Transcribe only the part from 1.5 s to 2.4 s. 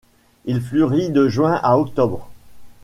à octobre.